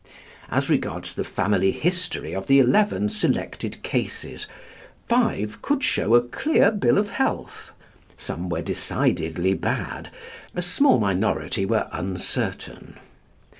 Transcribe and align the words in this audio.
As 0.49 0.67
regards 0.67 1.13
the 1.13 1.23
family 1.23 1.69
history 1.69 2.33
of 2.33 2.47
the 2.47 2.57
eleven 2.57 3.07
selected 3.07 3.83
cases, 3.83 4.47
five 5.07 5.61
could 5.61 5.83
show 5.83 6.15
a 6.15 6.23
clear 6.23 6.71
bill 6.71 6.97
of 6.97 7.09
health, 7.09 7.71
some 8.17 8.49
were 8.49 8.63
decidedly 8.63 9.53
bad, 9.53 10.09
a 10.55 10.61
small 10.63 10.99
minority 10.99 11.67
were 11.67 11.87
uncertain. 11.91 12.97